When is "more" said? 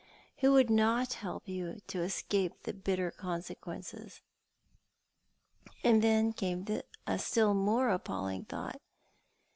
7.53-7.89